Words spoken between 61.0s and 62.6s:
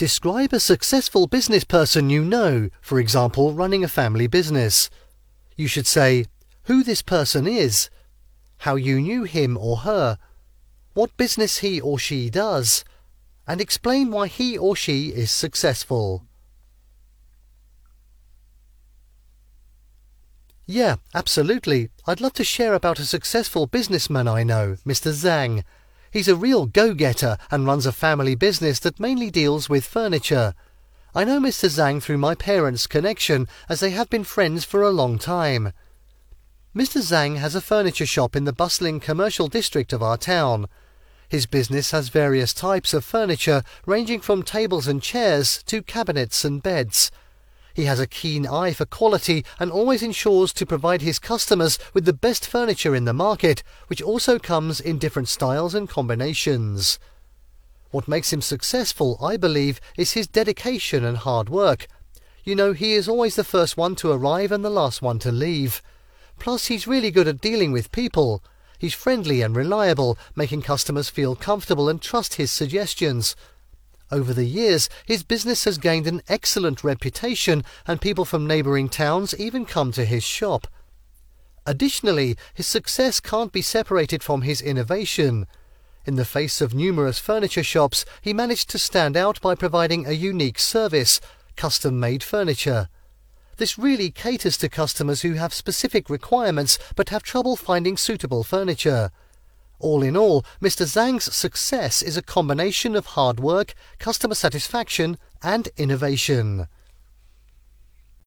and hard work. You